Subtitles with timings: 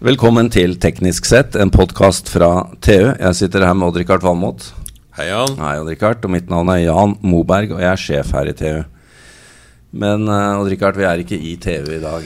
[0.00, 2.46] Velkommen til Teknisk sett, en podkast fra
[2.80, 3.10] TU.
[3.10, 4.62] Jeg sitter her med Odd-Rikard Valmot.
[5.18, 5.58] Hei, Jan.
[5.60, 6.24] Hei, Odd-Rikard.
[6.24, 8.78] Og mitt navn er Jan Moberg, og jeg er sjef her i TU.
[9.92, 12.24] Men uh, Odd-Rikard, vi er ikke i TU i dag.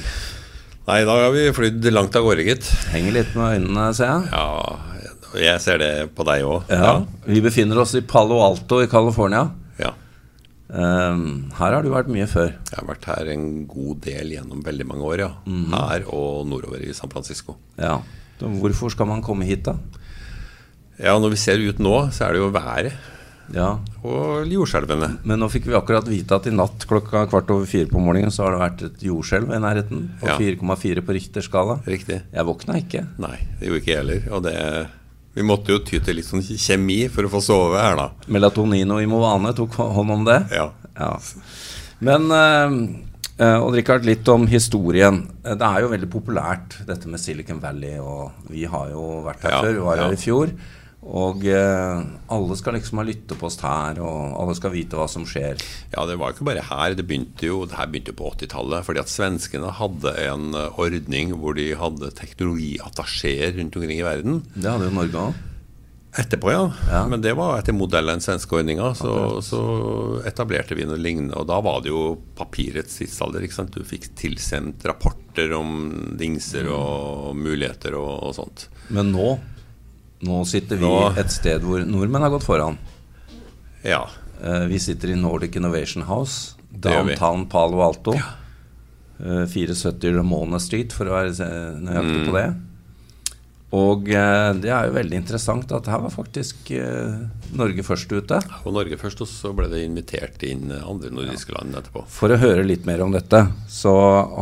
[0.87, 2.71] Nei, i dag har vi flydd langt av gårde, gitt.
[2.93, 4.30] Henger litt med øynene, ser jeg.
[4.30, 6.70] Ja, jeg ser det på deg òg.
[6.70, 6.95] Ja.
[7.27, 9.48] Vi befinner oss i Palo Alto i California.
[10.75, 12.48] Um, her har du vært mye før.
[12.66, 15.30] Jeg har vært her en god del gjennom veldig mange år, ja.
[15.46, 17.55] Her og nordover i San Francisco.
[17.78, 18.01] Ja.
[18.41, 19.77] Så hvorfor skal man komme hit, da?
[20.98, 22.92] Ja, når vi ser ut nå, så er det jo været
[23.55, 23.79] Ja.
[24.02, 25.18] og jordskjelvene.
[25.29, 28.32] Men nå fikk vi akkurat vite at i natt klokka kvart over fire på morgenen
[28.32, 30.06] så har det vært et jordskjelv i nærheten.
[30.18, 30.38] På Ja.
[30.38, 31.79] 4,4 på Richter-skala.
[31.87, 32.23] Riktig.
[32.32, 33.06] Jeg våkna ikke.
[33.18, 34.32] Nei, det gjorde ikke jeg heller.
[34.32, 34.88] Og det
[35.34, 38.09] Vi måtte jo ty til litt sånn kjemi for å få sove her, da.
[38.30, 40.41] Melatonin og Imovane tok hånd om det.
[40.55, 40.69] Ja.
[40.95, 41.10] Ja.
[42.05, 45.24] Men uh, Odd Rikard, litt om historien.
[45.43, 49.43] Eh, Det er jo veldig populært dette med Silicon Valley, og vi har jo vært
[49.49, 49.73] her Ja, før.
[49.74, 50.07] Vi var ja.
[50.07, 50.55] her i fjor.
[51.05, 52.02] Og eh,
[52.33, 55.61] alle skal liksom ha lyttepost her, og alle skal vite hva som skjer.
[55.93, 56.96] Ja, det var ikke bare her.
[56.96, 58.87] Det begynte jo, det her begynte på 80-tallet.
[58.87, 64.41] Fordi at svenskene hadde en eh, ordning hvor de hadde teknologiattachéer rundt omkring i verden.
[64.55, 65.43] Det hadde jo Norge òg.
[66.15, 66.66] Etterpå, ja.
[66.88, 67.00] Ja.
[67.11, 68.93] Men det var etter modell av den svenske ordninga.
[68.94, 69.62] Så, så
[70.25, 71.34] etablerte vi noe lignende.
[71.41, 73.44] Og da var det jo papirets tidsalder.
[73.44, 73.75] ikke sant?
[73.75, 78.69] Du fikk tilsendt rapporter om dingser og muligheter og, og sånt.
[78.94, 79.34] Men nå
[80.25, 82.78] nå sitter vi Nå- et sted hvor nordmenn har gått foran.
[83.84, 84.03] Ja.
[84.43, 88.15] Eh, vi sitter i Nordic Innovation House, downtown Palo Alto.
[88.19, 88.33] Ja.
[89.47, 92.28] 470 Ramona Street, for å være eh, nøyaktig Mm.
[92.31, 92.47] på det.
[93.75, 97.15] Og eh, det er jo veldig interessant at her var faktisk eh,
[97.59, 98.39] Norge først ute.
[98.67, 102.05] Og Norge først, og så ble det invitert inn andre nordiske land etterpå.
[102.11, 103.41] For å høre litt mer om dette,
[103.71, 103.95] så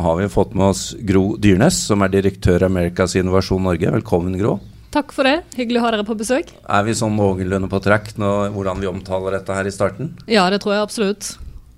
[0.05, 3.89] har vi fått med oss Gro Dyrnes, som er direktør i Amerikas Innovasjon Norge.
[4.01, 4.59] Velkommen, Gro.
[4.93, 5.39] Takk for det.
[5.57, 6.51] Hyggelig å ha dere på besøk.
[6.69, 10.13] Er vi sånn noenlunde på trekk nå, hvordan vi omtaler dette her i starten?
[10.29, 11.31] Ja, det tror jeg absolutt.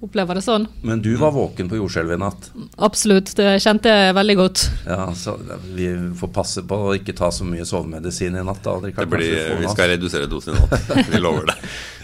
[0.04, 0.66] Opplever det sånn.
[0.86, 2.50] Men du var våken på jordskjelvet i natt.
[2.84, 3.32] Absolutt.
[3.38, 4.64] Det kjente jeg veldig godt.
[4.84, 5.38] Ja, så
[5.74, 5.88] Vi
[6.20, 8.60] får passe på å ikke ta så mye sovemedisin i natt.
[8.68, 8.76] da.
[8.84, 10.92] Det blir, vi skal redusere dosen i natt.
[11.14, 11.56] Vi lover det.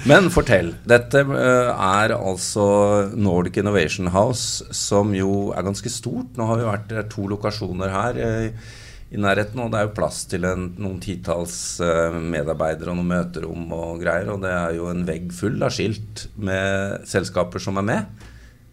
[0.08, 0.72] Men fortell.
[0.88, 6.32] Dette eh, er altså Nordic Innovation House, som jo er ganske stort.
[6.40, 8.72] Nå har vi vært to lokasjoner her eh,
[9.12, 13.10] i nærheten, og det er jo plass til en, noen titalls eh, medarbeidere og noen
[13.10, 14.30] møterom og greier.
[14.32, 18.28] Og det er jo en vegg full av skilt med selskaper som er med.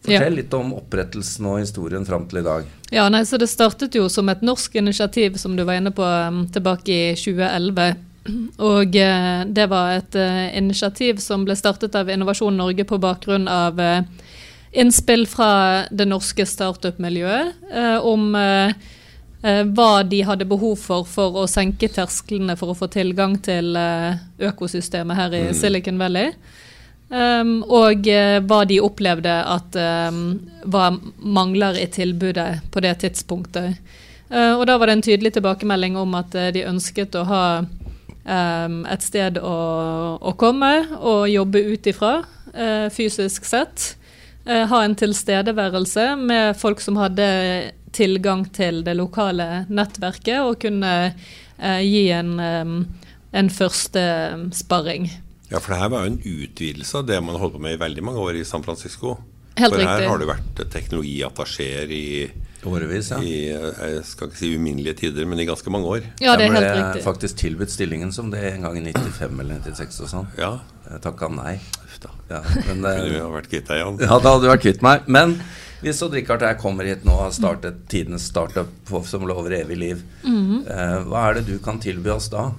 [0.06, 2.68] Fortell litt om opprettelsen og historien fram til i dag.
[2.94, 6.06] Ja, nei, så Det startet jo som et norsk initiativ, som du var inne på,
[6.06, 7.96] um, tilbake i 2011.
[8.62, 13.48] Og eh, det var et eh, initiativ som ble startet av Innovasjon Norge på bakgrunn
[13.50, 13.82] av
[14.70, 18.36] innspill fra det norske startup-miljøet om
[19.40, 24.18] hva de hadde behov for for å senke tersklene for å få tilgang til eh,
[24.50, 26.32] økosystemet her i Silicon Valley.
[27.08, 29.76] Um, og eh, hva de opplevde at
[30.12, 30.36] um,
[31.24, 33.78] mangler i tilbudet på det tidspunktet.
[34.28, 37.44] Uh, og da var det en tydelig tilbakemelding om at eh, de ønsket å ha
[37.62, 39.54] um, et sted å,
[40.20, 42.12] å komme og jobbe ut ifra,
[42.52, 43.94] uh, fysisk sett.
[44.48, 47.24] Eh, ha en tilstedeværelse med folk som hadde
[47.92, 52.78] tilgang til det lokale nettverket, og kunne eh, gi en, um,
[53.36, 54.04] en første
[54.56, 55.10] sparring.
[55.50, 57.82] Ja, for det her var jo en utvidelse av det man holdt på med i
[57.82, 59.18] veldig mange år i San Francisco.
[59.58, 60.08] Helt for her riktig.
[60.12, 62.08] har det vært teknologiattachéer i,
[62.66, 63.18] Årevis, ja.
[63.22, 66.00] i jeg skal ikke si uminnelige tider, men i ganske mange år.
[66.20, 67.04] Ja, det er helt jeg helt ble riktig.
[67.04, 70.26] faktisk tilbudt stillingen som det en gang i 95 eller 96 og sånn.
[70.38, 70.58] Ja,
[70.90, 71.54] Jeg takka nei.
[71.84, 72.10] uff da.
[72.30, 73.98] Ja, men, Kunne vi eh, vært kvitt deg, Jan.
[74.02, 75.06] ja, da hadde du vært kvitt meg.
[75.06, 75.36] Men
[75.82, 79.26] hvis Odd Rikard og jeg kommer hit nå og har startet tidenes startup på- som
[79.26, 81.04] lover evig liv, mm -hmm.
[81.06, 82.50] hva er det du kan tilby oss da?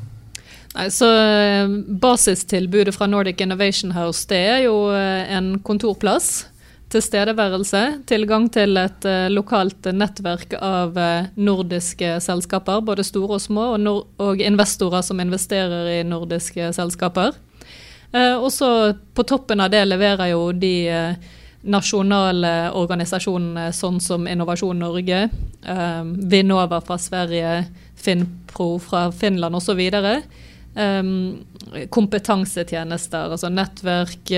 [0.76, 6.46] Nei, så eh, Basistilbudet fra Nordic Innovation House det er jo en kontorplass.
[6.90, 7.82] Tilstedeværelse.
[8.10, 14.08] Tilgang til et eh, lokalt nettverk av eh, nordiske selskaper, både store og små, og,
[14.18, 17.38] og investorer som investerer i nordiske selskaper.
[18.10, 18.70] Eh, og så
[19.14, 20.74] på toppen av det leverer jo de
[21.70, 25.26] nasjonale organisasjonene sånn som Innovasjon Norge,
[26.32, 27.66] Vinnova fra Sverige,
[28.00, 29.82] Finnpro fra Finland osv.
[31.92, 34.32] Kompetansetjenester, altså nettverk,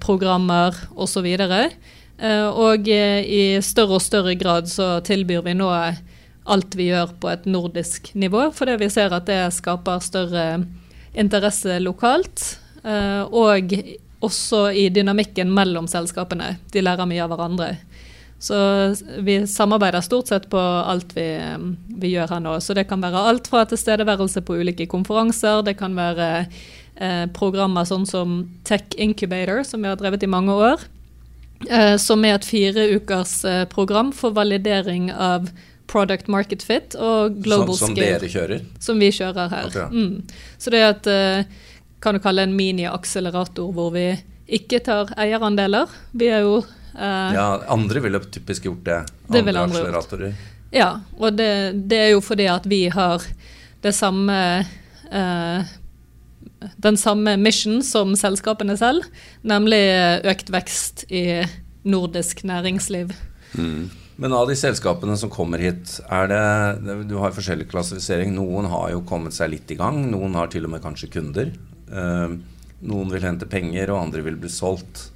[0.00, 1.26] programmer osv.
[2.54, 5.70] Og eh, i større og større grad så tilbyr vi nå
[6.44, 10.46] alt vi gjør på et nordisk nivå, fordi vi ser at det skaper større
[11.14, 12.58] interesse lokalt.
[12.84, 13.72] eh, og
[14.24, 16.56] også i dynamikken mellom selskapene.
[16.72, 17.76] De lærer mye av hverandre.
[18.38, 18.56] Så
[19.24, 21.26] vi samarbeider stort sett på alt vi,
[21.88, 22.54] vi, gjør her nå.
[22.60, 26.46] Så det kan være alt fra tilstedeværelse på ulike konferanser, det kan være
[26.96, 30.88] eh, programmer sånn som Tech Incubator, som vi har drevet i mange år.
[31.70, 35.48] Eh, som er et fireukers eh, program for validering av
[35.90, 38.18] product market fit og global som, som scale.
[38.18, 38.64] Som dere kjører?
[38.82, 39.76] Som vi kjører her.
[39.92, 40.24] Mm.
[40.58, 41.60] Så det er et eh,
[42.04, 44.10] kan du kalle en mini-akselerator hvor vi
[44.52, 45.92] ikke tar eierandeler.
[46.12, 48.98] Vi er jo eh, Ja, andre ville typisk gjort det.
[49.28, 50.34] Andre det andre akseleratorer.
[50.74, 51.52] Ja, og det,
[51.88, 53.22] det, er jo fordi at vi har
[53.84, 54.36] det samme
[55.06, 55.74] uh,
[56.76, 59.06] den samme mission som selskapene selv,
[59.42, 59.82] nemlig
[60.30, 61.44] økt vekst i
[61.84, 63.12] nordisk næringsliv.
[63.58, 63.90] Mm.
[64.16, 68.34] Men av de selskapene som kommer hit, er det Du har forskjellig klassifisering.
[68.36, 70.04] Noen har jo kommet seg litt i gang.
[70.12, 71.50] Noen har til og med kanskje kunder.
[71.90, 72.38] Uh,
[72.84, 75.08] noen vil hente penger, og andre vil bli solgt.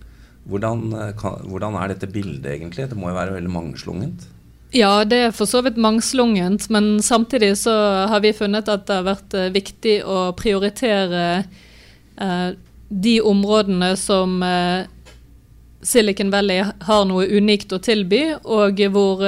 [0.48, 2.88] Hvordan, eh, hvordan er dette bildet egentlig?
[2.88, 4.22] Det må jo være veldig mangslungent?
[4.70, 7.72] Ja, det er for så vidt mangslungent, men samtidig så
[8.10, 11.22] har vi funnet at det har vært uh, viktig å prioritere
[12.20, 12.50] eh,
[12.88, 14.38] de områdene som
[15.84, 19.20] Silicon Valley har noe unikt å tilby, og hvor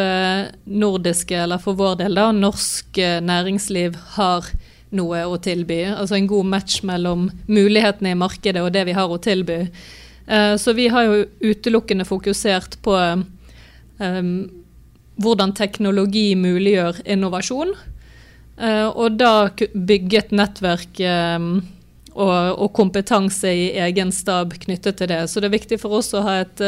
[0.64, 4.48] nordiske, eller for vår del da, norsk næringsliv har
[4.96, 5.82] noe å tilby.
[5.92, 9.62] Altså en god match mellom mulighetene i markedet og det vi har å tilby.
[10.30, 12.96] Uh, så vi har jo utelukkende fokusert på
[13.98, 14.32] um,
[15.20, 17.74] hvordan teknologi muliggjør innovasjon.
[18.60, 21.62] Uh, og da bygget nettverk um,
[22.12, 25.22] og, kompetanse i egen stab knyttet til det.
[25.30, 26.60] Så det er viktig for oss å ha et,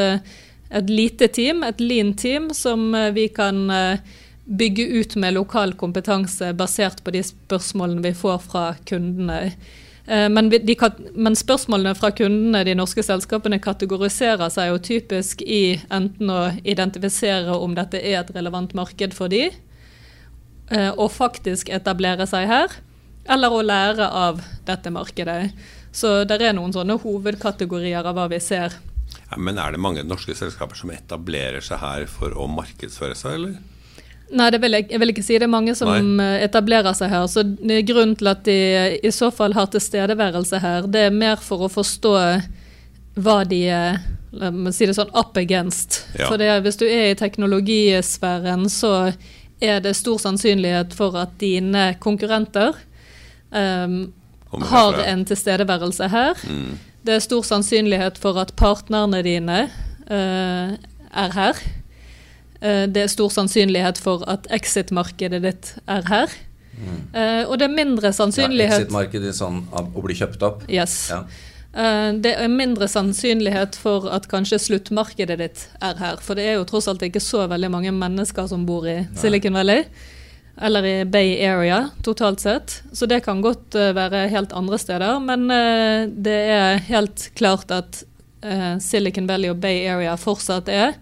[0.71, 3.67] et lite team, et lean team, som vi kan
[4.45, 9.53] bygge ut med lokal kompetanse basert på de spørsmålene vi får fra kundene.
[10.07, 10.77] Eh, men, de,
[11.15, 17.55] men, spørsmålene fra kundene, de norske selskapene, kategoriserer seg jo typisk i enten å identifisere
[17.55, 19.51] om dette er et relevant marked for de,
[20.71, 22.81] eh, og faktisk etablere seg her,
[23.31, 25.53] eller å lære av dette markedet.
[25.95, 28.75] Så det er noen sånne hovedkategorier av hva vi ser.
[29.29, 33.37] Ja, men er det mange norske selskaper som etablerer seg her for å markedsføre seg,
[33.39, 33.61] eller?
[34.33, 35.37] Nei, det vil jeg, jeg, vil ikke si.
[35.37, 36.25] Det er mange som Nei.
[36.25, 37.27] Eh, etablerer seg her.
[37.29, 37.45] Så
[37.89, 38.57] Grunnen til at de
[39.05, 42.17] i så fall har tilstedeværelse her, det er mer for å forstå
[43.21, 43.63] hva de
[44.33, 46.07] La meg si det sånn up against.
[46.17, 46.31] Ja.
[46.31, 49.13] For det, hvis du er i teknologisfæren, så
[49.61, 52.79] er det stor sannsynlighet for at dine konkurrenter
[53.51, 53.99] um,
[54.73, 56.41] har en tilstedeværelse her.
[56.49, 56.81] Mm.
[57.05, 59.67] Det er stor sannsynlighet for at partnerne dine
[60.09, 60.73] uh,
[61.13, 61.63] er her.
[62.63, 66.35] Eh, det er stor sannsynlighet for at exit-markedet ditt er her.
[66.73, 67.01] Mm.
[67.15, 70.63] Uh, og det er mindre sannsynlighet ja, Exit-markedet sånn å bli kjøpt opp?
[70.73, 70.95] Yes.
[71.13, 71.21] Ja.
[71.73, 76.19] Uh, det er mindre sannsynlighet for at kanskje sluttmarkedet ditt er her.
[76.25, 79.03] For det er jo tross alt ikke så veldig mange mennesker som bor i.
[79.19, 79.87] Silicon Valley.
[80.63, 82.83] Eller i Bay Area totalt sett.
[82.93, 85.17] Så det kan godt være helt andre steder.
[85.25, 85.47] Men
[86.13, 88.03] det er helt klart at
[88.85, 90.93] Silicon Valley og Bay Area fortsatt er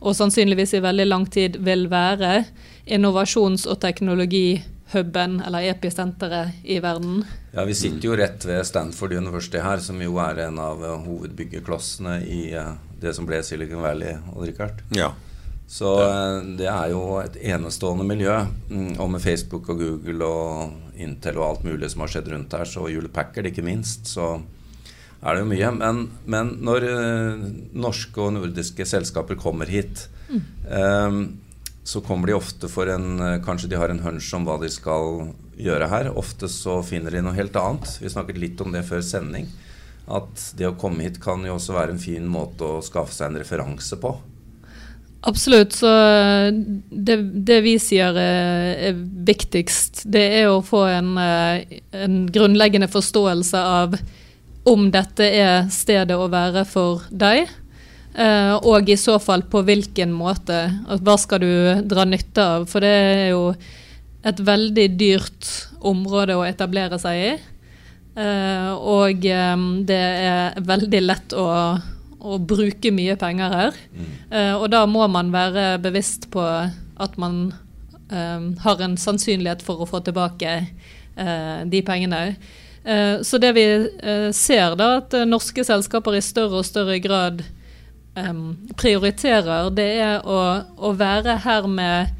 [0.00, 2.44] og sannsynligvis i veldig lang tid vil være
[2.88, 7.24] innovasjons- og teknologihuben, eller episenteret, i verden.
[7.52, 11.00] Ja, Vi sitter jo rett ved Stanford University her, som jo er en av eh,
[11.06, 14.16] hovedbyggeklossene i eh, det som ble Silicon Valley.
[14.40, 14.82] Richard.
[14.96, 15.12] Ja.
[15.70, 18.38] Så eh, det er jo et enestående miljø.
[18.70, 22.56] Mm, og med Facebook og Google og Intel og alt mulig som har skjedd rundt
[22.56, 24.38] her, så Hewlett Packard ikke minst, så
[25.20, 25.70] er det jo mye.
[25.76, 27.46] Men, men når uh,
[27.76, 30.42] norske og nordiske selskaper kommer hit, mm.
[30.72, 31.22] um,
[31.84, 34.70] så kommer de ofte for en uh, Kanskje de har en hunch om hva de
[34.72, 36.12] skal gjøre her.
[36.16, 37.98] Ofte så finner de noe helt annet.
[38.00, 39.50] Vi snakket litt om det før sending.
[40.10, 43.30] At det å komme hit kan jo også være en fin måte å skaffe seg
[43.30, 44.16] en referanse på.
[45.28, 45.76] Absolutt.
[45.76, 45.90] Så
[46.88, 53.60] det, det, vi sier er, er, viktigst, det er å få en, en grunnleggende forståelse
[53.60, 53.98] av
[54.68, 57.48] om dette er stedet å være for deg.
[58.10, 60.64] Uh, og i så fall på hvilken måte.
[61.00, 61.52] Hva skal du
[61.88, 62.66] dra nytte av?
[62.70, 63.44] For det er jo
[64.26, 65.52] et veldig dyrt
[65.86, 67.30] område å etablere seg i.
[68.18, 71.46] Uh, og um, det er veldig lett å,
[72.18, 73.78] å, bruke mye penger her.
[74.28, 77.50] Uh, og da må man være bevisst på at man
[78.10, 80.54] har en sannsynlighet for å få tilbake
[81.70, 82.18] de pengene.
[82.26, 82.69] Eh,
[83.22, 83.64] så det vi
[84.02, 87.44] eh, ser, da, at eh, norske selskaper i større og større grad
[88.76, 90.38] prioriterer, det er å,
[90.76, 92.10] å være her med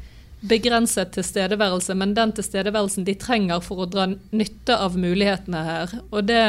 [0.41, 5.93] begrenset tilstedeværelse, men den tilstedeværelsen de trenger for å dra nytte av mulighetene her.
[6.09, 6.45] Og det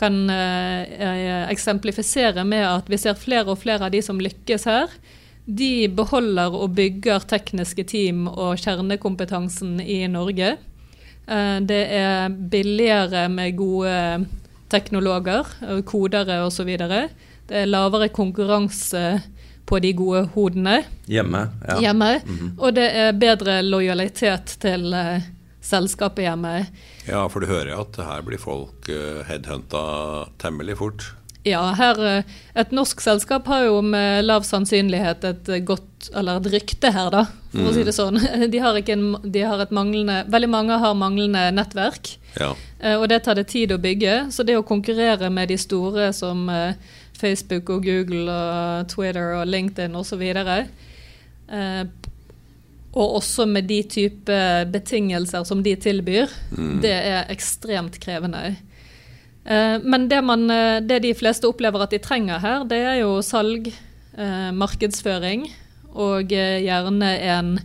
[0.00, 4.96] kan eh, eksemplifisere med at vi ser flere og flere av de som lykkes her,
[5.44, 10.56] de beholder og bygger tekniske team og kjernekompetansen i Norge.
[11.26, 14.26] Eh, det er billigere med gode
[14.72, 15.46] teknologer,
[15.84, 16.70] kodere osv.
[17.48, 19.20] Det er lavere konkurranse
[19.68, 21.46] på de gode hodene hjemme.
[21.68, 21.78] Ja.
[21.80, 22.50] hjemme mm -hmm.
[22.58, 25.22] Og det er bedre lojalitet til uh,
[25.60, 26.66] selskapet hjemme.
[27.08, 31.14] Ja, for du hører at her blir folk uh, headhunta temmelig fort.
[31.42, 36.50] Ja, her, eh, et norsk selskap har jo med lav sannsynlighet et godt, eller et
[36.54, 37.70] rykte her, da, for mm.
[37.70, 38.20] å si det sånn.
[38.52, 42.52] De har, en, de har et manglende, veldig mange har manglende nettverk, ja.
[42.78, 44.28] Eh, og det tar det tid å bygge.
[44.32, 46.78] Så det å konkurrere med de store som eh,
[47.18, 50.22] Facebook og Google og Twitter og LinkedIn osv.
[51.52, 52.08] Og,
[52.92, 54.38] og også med de type
[54.72, 56.74] betingelser som de tilbyr, mm.
[56.82, 58.54] det er ekstremt krevende.
[59.44, 63.00] Eh, men det, man, eh, det, de fleste opplever at de trenger her, det er
[63.02, 63.72] jo salg,
[64.14, 65.48] eh, markedsføring
[65.92, 67.58] og gjerne en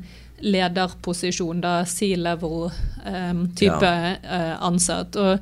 [0.43, 3.91] lederposisjon, da C-level-type
[4.67, 5.15] ansatt.
[5.15, 5.39] Og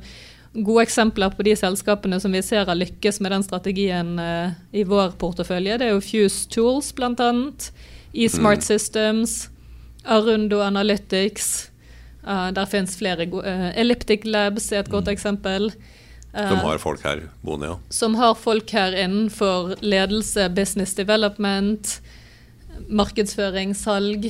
[0.54, 4.14] gode eksempler på de selskapene som vi ser har lykkes med den strategien
[4.70, 7.32] i vår portefølje, det er jo Fuse Tools bl.a.,
[8.14, 8.68] eSmart mm.
[8.70, 9.50] Systems,
[10.04, 11.72] Arundo Analytics.
[12.22, 13.26] der finnes flere
[13.74, 15.14] Elliptic Labs er et godt mm.
[15.18, 15.72] eksempel.
[16.36, 17.78] Som har folk her boende, ja.
[17.88, 22.00] Som har folk her innenfor ledelse, business development,
[22.88, 24.28] markedsføring, salg.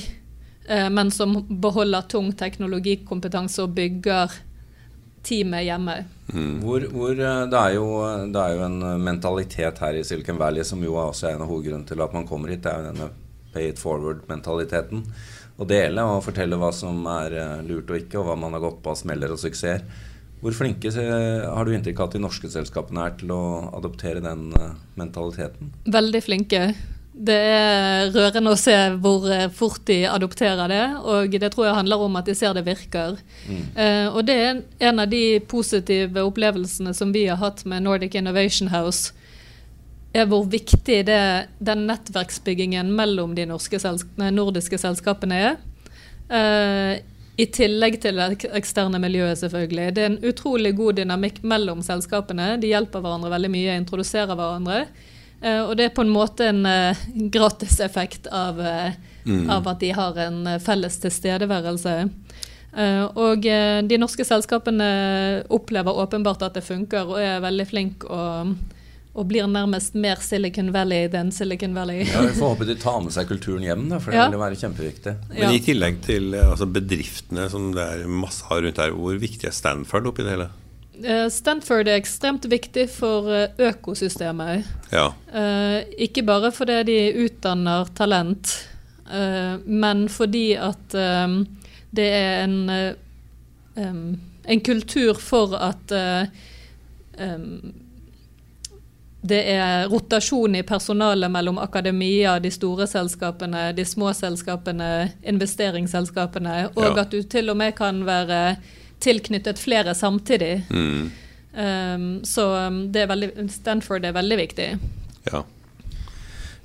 [0.69, 4.33] Eh, men som beholder tung teknologikompetanse og bygger
[5.27, 5.97] teamet hjemme.
[6.33, 6.59] Mm.
[6.63, 7.87] Hvor, hvor, eh, det, er jo,
[8.33, 11.51] det, er jo, en mentalitet her i Silicon Valley som jo også er en av
[11.51, 12.65] hovedgrunnene til at man kommer hit.
[12.67, 13.11] Det er jo denne
[13.55, 15.07] pay it forward-mentaliteten.
[15.57, 18.67] Å dele og fortelle hva som er eh, lurt og ikke, og hva man har
[18.67, 19.87] gått på av smeller og suksesser.
[20.47, 24.53] Hvor flinke har du inntrykk av at de norske selskapene er til å adoptere den
[24.55, 25.73] eh, mentaliteten?
[25.91, 26.61] Veldig flinke.
[27.17, 31.79] Det er rørende å se hvor eh, fort de adopterer det, og det tror jeg
[31.81, 33.17] handler om at de ser det virker.
[33.49, 33.65] Mm.
[33.75, 34.61] Uh, og det er
[34.91, 39.17] en av de positive opplevelsene som vi har hatt med Nordic Innovation House,
[40.15, 41.21] er hvor viktig det,
[41.59, 43.83] den nettverksbyggingen mellom de norske,
[44.31, 45.59] nordiske selskapene er.
[46.31, 49.91] Uh, i tillegg til det eksterne miljøet, selvfølgelig.
[49.97, 52.55] Det er en utrolig god dynamikk mellom selskapene.
[52.63, 54.87] De hjelper hverandre veldig mye, introduserer hverandre.
[55.43, 57.03] Uh, og det er på en måte en uh,
[57.33, 59.51] gratiseffekt av, uh, mm.
[59.53, 61.97] av, at de har en felles tilstedeværelse.
[63.17, 63.47] og
[63.89, 64.87] de norske selskapene
[65.49, 68.25] opplever åpenbart at det funker, og er veldig flinke å
[69.17, 72.05] og blir nærmest mer Silicon Valley enn Silicon Valley.
[72.05, 74.29] ja, Vi får håpe de tar med seg kulturen hjem, da, for det ja.
[74.33, 75.15] vil være kjempeviktig.
[75.33, 79.49] Men I tillegg til altså, bedriftene som det er masse har rundt her, hvor viktig
[79.49, 80.51] er Stanford oppi det hele?
[80.97, 84.69] Uh, Stanford er ekstremt viktig for uh, økosystemet.
[84.93, 85.09] Ja.
[85.97, 88.53] Ikke bare fordi de utdanner talent,
[89.67, 90.95] men fordi at
[91.95, 92.57] det er en,
[93.77, 95.95] en kultur for at
[99.29, 106.89] det er rotasjon i personalet mellom akademia, de store selskapene, de små selskapene, investeringsselskapene, og
[106.89, 106.97] ja.
[107.05, 108.41] at du til og med kan være
[109.03, 110.65] tilknyttet flere samtidig.
[110.71, 111.11] Mm.
[111.57, 114.69] Um, så um, er veldig, Stanford er veldig viktig.
[115.31, 115.43] Ja.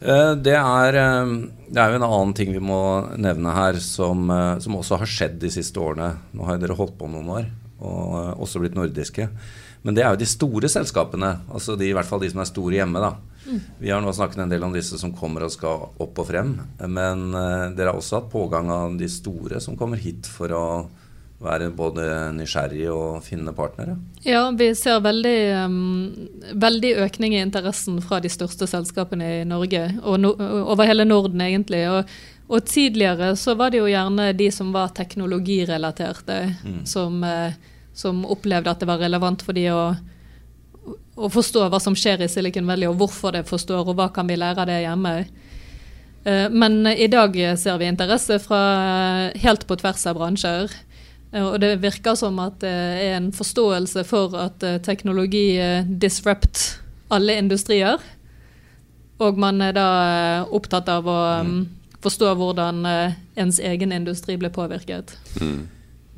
[0.02, 1.36] Uh, det er, um,
[1.70, 2.82] det er jo en annen ting vi må
[3.22, 6.14] nevne her, som, uh, som også har skjedd de siste årene.
[6.36, 7.50] Nå har dere holdt på noen år,
[7.80, 9.30] og uh, også blitt nordiske.
[9.82, 12.50] Men det er jo de store selskapene, altså de, i hvert fall de som er
[12.50, 13.02] store hjemme.
[13.02, 13.16] da.
[13.48, 13.60] Mm.
[13.80, 16.54] Vi har nå snakket en del om disse som kommer og skal opp og frem.
[16.86, 20.66] Men uh, dere har også hatt pågang av de store som kommer hit for å
[21.42, 22.04] være både
[22.38, 23.96] nysgjerrig og finne partnere?
[24.22, 26.12] Ja, vi ser veldig, um,
[26.54, 31.42] veldig økning i interessen fra de største selskapene i Norge, og no over hele Norden
[31.42, 31.82] egentlig.
[31.90, 32.14] Og,
[32.46, 36.82] og, tidligere så var det jo gjerne de som var teknologirelaterte, mm.
[36.86, 37.58] som uh,
[37.94, 39.82] som opplevde at det var relevant for de å,
[41.16, 44.30] å, forstå hva som skjer i Silicon Valley, og hvorfor det forstår, og hva kan
[44.30, 45.16] vi lære av det hjemme.
[46.24, 48.62] Eh, men i dag ser vi interesse fra
[49.36, 50.72] helt på tvers av bransjer.
[51.32, 55.60] Eh, og det virker som at det er en forståelse for at eh, teknologi
[56.02, 56.80] disrupt
[57.12, 58.00] alle industrier.
[59.22, 59.90] Og man er da
[60.50, 61.60] opptatt av å mm.
[62.02, 62.80] forstå hvordan
[63.38, 65.14] ens egen industri ble påvirket.
[65.38, 65.68] Mm.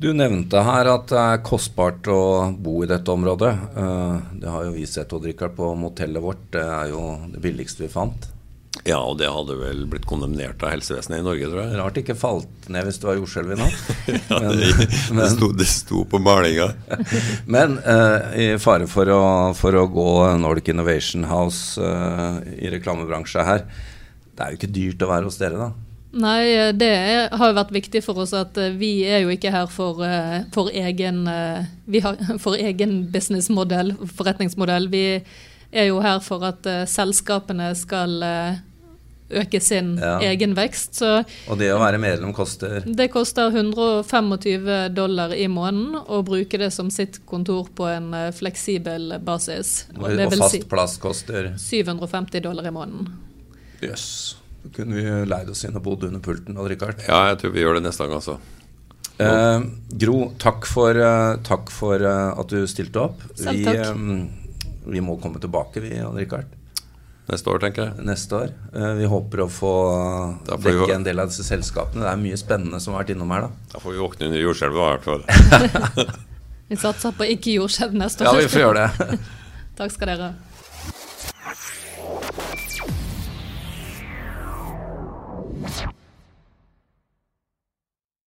[0.04, 3.52] Du nevnte her at det er kostbart å bo i dette området.
[3.72, 6.42] Eh, det har jo vi sett, Odd Rikard, på motellet vårt.
[6.52, 8.26] Det er jo det billigste vi fant.
[8.84, 11.78] Ja, og det hadde vel blitt kondemnert av helsevesenet i Norge, tror jeg.
[11.78, 13.86] Rart det ikke falt ned hvis det var jordskjelv i natt.
[14.34, 16.68] ja, det, det, sto, det, sto, på malinga.
[17.56, 19.22] men eh, i fare for å,
[19.56, 20.10] for å, gå
[20.42, 23.64] Nordic Innovation House eh, i reklamebransje her,
[24.34, 25.72] det er jo ikke dyrt å være hos dere, da.
[26.14, 29.50] Nei, det er, har jo vært viktig for oss at eh, vi er jo ikke
[29.54, 31.64] her for, eh, for egen eh,
[32.04, 34.86] har for egen businessmodell, forretningsmodell.
[34.92, 35.02] Vi
[35.74, 38.60] er jo her for at eh, selskapene skal eh,
[39.40, 40.18] øke sin Ja.
[40.22, 41.00] egen vekst.
[41.00, 41.10] Så
[41.50, 46.70] Og det å være medlem koster det koster 125 dollar i måneden å bruke det
[46.76, 49.86] som sitt kontor på en eh, fleksibel basis.
[49.98, 53.10] Og, og fast si plass koster 750 dollar i måneden.
[53.82, 54.36] Jøss.
[54.72, 57.02] Kunne vi leid oss inn og bodd under pulten, Odd Rikard.
[57.08, 58.38] Ja, jeg tror vi gjør det neste gang, altså.
[59.20, 59.60] Eh,
[60.00, 63.20] Gro, takk for, eh, takk for eh, at du stilte opp.
[63.38, 63.76] Selv Vi, takk.
[63.76, 66.48] eh, vi må komme tilbake, vi, Jan Rikard.
[67.28, 68.04] Neste år, tenker jeg.
[68.04, 68.50] Neste år.
[68.74, 69.70] Eh, vi håper å få
[70.58, 72.02] vi dekke en del av disse selskapene.
[72.04, 73.50] Det er mye spennende som har vært innom her, da.
[73.72, 76.20] Da får vi våkne under jordskjelvet, i hvert fall.
[76.68, 78.38] Vi satser på ikke jordskjelv neste år.
[78.38, 79.16] Ja, vi får gjøre det.
[79.78, 80.53] Takk skal dere ha.